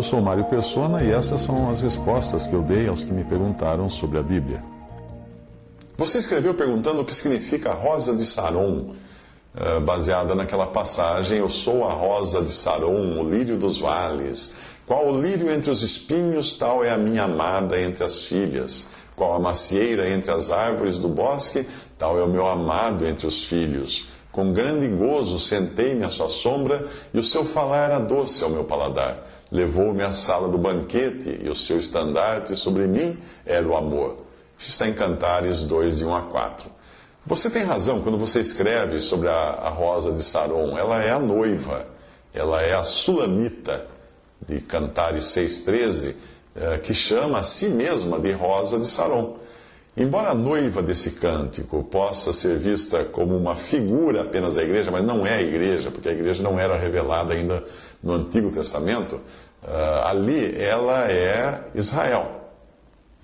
[0.00, 3.22] Eu sou Mário Persona e essas são as respostas que eu dei aos que me
[3.22, 4.64] perguntaram sobre a Bíblia.
[5.98, 8.94] Você escreveu perguntando o que significa a rosa de Saron,
[9.54, 14.54] eh, baseada naquela passagem: Eu sou a rosa de Saron, o lírio dos vales.
[14.86, 18.88] Qual o lírio entre os espinhos, tal é a minha amada entre as filhas.
[19.14, 21.66] Qual a macieira entre as árvores do bosque,
[21.98, 24.08] tal é o meu amado entre os filhos.
[24.32, 28.64] Com grande gozo sentei-me à sua sombra, e o seu falar era doce ao meu
[28.64, 29.26] paladar.
[29.50, 34.18] Levou-me à sala do banquete, e o seu estandarte sobre mim era o amor.
[34.58, 36.70] Isso está em Cantares 2, de 1 a 4.
[37.26, 40.76] Você tem razão quando você escreve sobre a, a rosa de Saron.
[40.78, 41.86] Ela é a noiva,
[42.32, 43.86] ela é a sulamita,
[44.46, 46.14] de Cantares 6,13,
[46.56, 49.36] eh, que chama a si mesma de rosa de Saron.
[49.96, 55.04] Embora a noiva desse cântico possa ser vista como uma figura apenas da igreja, mas
[55.04, 57.64] não é a igreja, porque a igreja não era revelada ainda
[58.02, 62.40] no Antigo Testamento, uh, ali ela é Israel.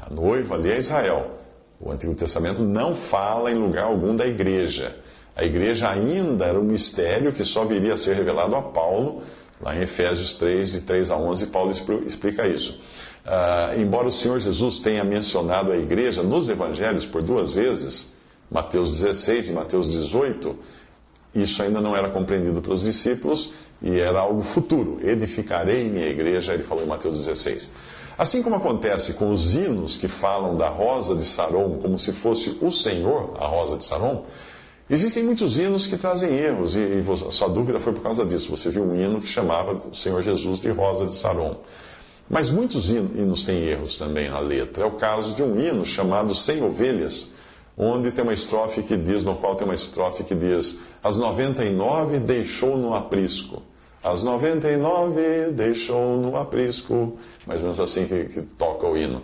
[0.00, 1.38] A noiva ali é Israel.
[1.80, 4.96] O Antigo Testamento não fala em lugar algum da igreja.
[5.34, 9.22] A igreja ainda era um mistério que só viria a ser revelado a Paulo,
[9.60, 12.80] lá em Efésios 3, de 3 a 11, Paulo explica isso.
[13.24, 18.12] Uh, embora o Senhor Jesus tenha mencionado a igreja nos evangelhos por duas vezes,
[18.50, 20.56] Mateus 16 e Mateus 18,
[21.34, 24.98] isso ainda não era compreendido pelos discípulos e era algo futuro.
[25.02, 27.70] Edificarei minha igreja, ele falou em Mateus 16.
[28.18, 32.58] Assim como acontece com os hinos que falam da rosa de Saron como se fosse
[32.60, 34.24] o Senhor, a rosa de Saron,
[34.90, 38.50] existem muitos hinos que trazem erros, e, a sua dúvida foi por causa disso.
[38.50, 41.56] Você viu um hino que chamava o Senhor Jesus de rosa de Saron.
[42.28, 44.84] Mas muitos hinos têm erros também na letra.
[44.84, 47.30] É o caso de um hino chamado Sem Ovelhas,
[47.76, 52.20] onde tem uma estrofe que diz, no qual tem uma estrofe que diz: As 99
[52.20, 53.62] deixou no aprisco.
[54.02, 57.18] As 99 deixou no aprisco.
[57.44, 59.22] Mais ou menos assim que, que toca o hino.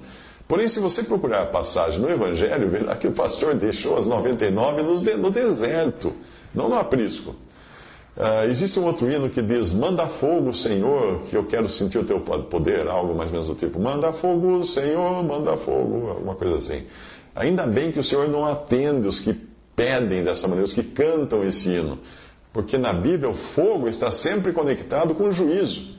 [0.49, 4.83] Porém, se você procurar a passagem no Evangelho, verá que o pastor deixou as 99
[5.17, 6.13] no deserto,
[6.55, 7.35] não no aprisco.
[8.17, 12.05] Uh, existe um outro hino que diz: Manda fogo, Senhor, que eu quero sentir o
[12.05, 16.57] teu poder, algo mais ou menos do tipo: Manda fogo, Senhor, manda fogo, alguma coisa
[16.57, 16.87] assim.
[17.35, 19.39] Ainda bem que o Senhor não atende os que
[19.75, 21.99] pedem dessa maneira, os que cantam esse hino,
[22.55, 25.97] porque na Bíblia o fogo está sempre conectado com o juízo.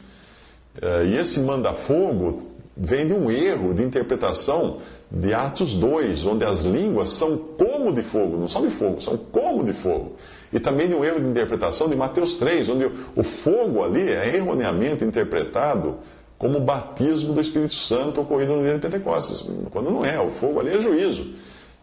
[0.81, 4.77] Uh, e esse manda fogo vem de um erro de interpretação
[5.09, 9.17] de Atos 2, onde as línguas são como de fogo, não são de fogo, são
[9.17, 10.15] como de fogo.
[10.53, 14.35] E também de um erro de interpretação de Mateus 3, onde o fogo ali é
[14.35, 15.97] erroneamente interpretado
[16.37, 20.29] como o batismo do Espírito Santo ocorrido no dia de Pentecostes, quando não é, o
[20.29, 21.33] fogo ali é juízo.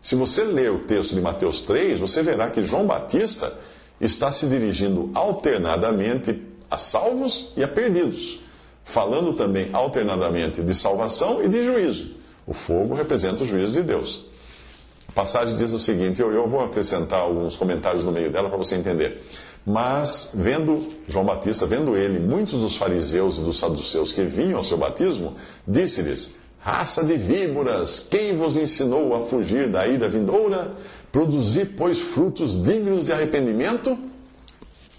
[0.01, 3.53] Se você ler o texto de Mateus 3, você verá que João Batista
[4.01, 6.41] está se dirigindo alternadamente
[6.71, 8.41] a salvos e a perdidos,
[8.85, 12.15] falando também alternadamente de salvação e de juízo.
[12.47, 14.27] O fogo representa o juízo de Deus.
[15.09, 18.59] A passagem diz o seguinte: eu, eu vou acrescentar alguns comentários no meio dela para
[18.59, 19.23] você entender.
[19.67, 24.65] Mas, vendo João Batista, vendo ele, muitos dos fariseus e dos saduceus que vinham ao
[24.65, 25.35] seu batismo,
[25.67, 30.73] disse-lhes: Raça de víboras, quem vos ensinou a fugir da ira vindoura?
[31.11, 33.97] Produzir, pois, frutos dignos de arrependimento,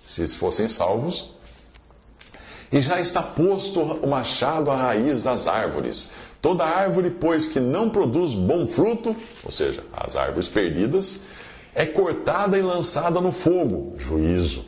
[0.03, 1.34] se fossem salvos.
[2.75, 6.11] E já está posto o machado à raiz das árvores.
[6.41, 9.15] Toda árvore, pois, que não produz bom fruto,
[9.45, 11.21] ou seja, as árvores perdidas,
[11.73, 14.65] é cortada e lançada no fogo, juízo.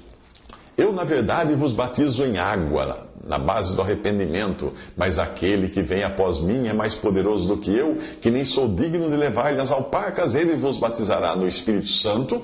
[0.77, 6.03] Eu, na verdade, vos batizo em água, na base do arrependimento, mas aquele que vem
[6.03, 9.69] após mim é mais poderoso do que eu, que nem sou digno de levar-lhe as
[9.69, 12.41] alpacas, ele vos batizará no Espírito Santo,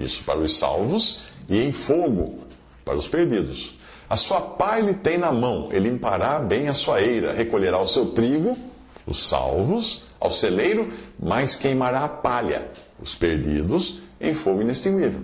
[0.00, 2.40] isso para os salvos, e em fogo,
[2.84, 3.77] para os perdidos.
[4.08, 7.86] A sua pá ele tem na mão, ele limpará bem a sua eira, recolherá o
[7.86, 8.56] seu trigo,
[9.06, 10.88] os salvos, ao celeiro,
[11.18, 12.68] mas queimará a palha,
[13.00, 15.20] os perdidos, em fogo inextinguível.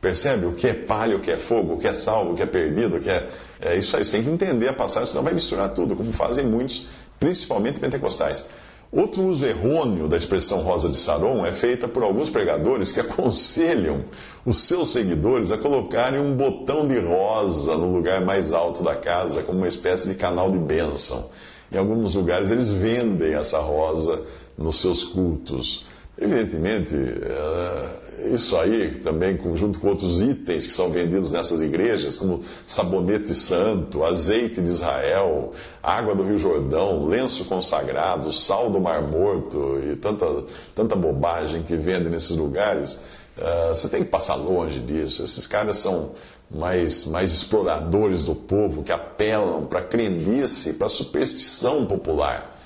[0.00, 2.42] Percebe o que é palha, o que é fogo, o que é salvo, o que
[2.42, 3.28] é perdido, o que é.
[3.60, 6.46] É isso aí, você tem que entender a passagem, senão vai misturar tudo, como fazem
[6.46, 6.86] muitos,
[7.18, 8.46] principalmente pentecostais.
[8.90, 14.04] Outro uso errôneo da expressão rosa de Saron é feita por alguns pregadores que aconselham
[14.46, 19.42] os seus seguidores a colocarem um botão de rosa no lugar mais alto da casa,
[19.42, 21.28] como uma espécie de canal de bênção.
[21.70, 24.22] Em alguns lugares eles vendem essa rosa
[24.56, 25.84] nos seus cultos.
[26.16, 32.40] Evidentemente, eh, isso aí também, junto com outros itens que são vendidos nessas igrejas, como
[32.66, 39.80] sabonete santo, azeite de Israel, água do Rio Jordão, lenço consagrado, sal do Mar Morto
[39.84, 40.44] e tanta,
[40.74, 42.98] tanta bobagem que vendem nesses lugares,
[43.36, 45.22] eh, você tem que passar longe disso.
[45.22, 46.10] Esses caras são
[46.50, 52.57] mais, mais exploradores do povo, que apelam para a crendice, para a superstição popular.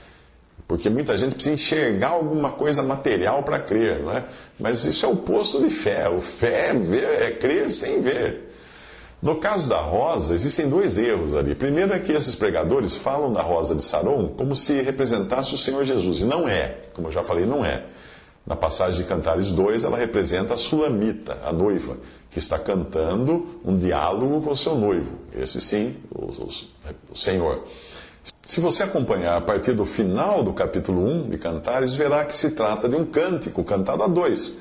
[0.72, 4.24] Porque muita gente precisa enxergar alguma coisa material para crer, não é?
[4.58, 6.08] Mas isso é o oposto de fé.
[6.08, 8.50] O fé é, ver, é crer sem ver.
[9.20, 11.54] No caso da rosa, existem dois erros ali.
[11.54, 15.84] Primeiro é que esses pregadores falam da rosa de Saron como se representasse o Senhor
[15.84, 16.20] Jesus.
[16.20, 16.78] E não é.
[16.94, 17.84] Como eu já falei, não é.
[18.46, 21.98] Na passagem de Cantares 2, ela representa a Sulamita, a noiva,
[22.30, 25.18] que está cantando um diálogo com o seu noivo.
[25.38, 26.48] Esse sim, o, o,
[27.12, 27.62] o Senhor.
[28.44, 32.52] Se você acompanhar a partir do final do capítulo 1 de Cantares, verá que se
[32.52, 34.58] trata de um cântico cantado a dois.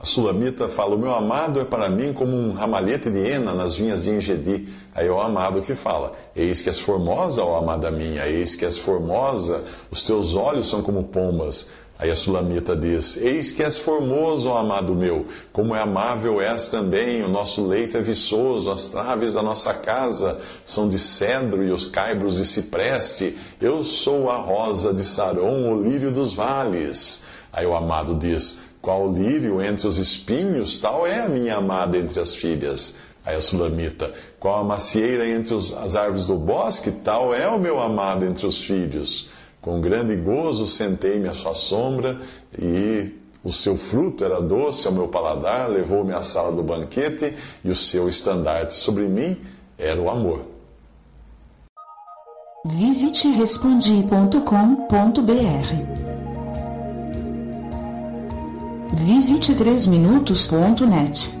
[0.00, 3.74] A sulamita fala: O meu amado é para mim como um ramalhete de hena nas
[3.74, 4.68] vinhas de Engedi.
[4.94, 8.64] Aí é o amado que fala: Eis que és formosa, ó amada minha, eis que
[8.64, 11.70] és formosa, os teus olhos são como pombas.
[11.98, 16.68] Aí a sulamita diz: Eis que és formoso, ó amado meu, como é amável és
[16.68, 21.72] também, o nosso leito é viçoso, as traves da nossa casa são de cedro e
[21.72, 23.36] os caibros de cipreste.
[23.60, 27.22] Eu sou a rosa de Saron, o lírio dos vales.
[27.52, 32.20] Aí o amado diz: Qual lírio entre os espinhos, tal é a minha amada entre
[32.20, 32.96] as filhas.
[33.26, 37.58] Aí a sulamita: Qual a macieira entre os, as árvores do bosque, tal é o
[37.58, 39.28] meu amado entre os filhos.
[39.68, 42.18] Com grande gozo sentei-me à sua sombra
[42.58, 47.68] e o seu fruto era doce ao meu paladar, levou-me à sala do banquete e
[47.68, 49.36] o seu estandarte sobre mim
[49.76, 50.48] era o amor.
[52.64, 54.38] Visite respondi.com.br.
[59.04, 61.37] Visite 3minutos.net.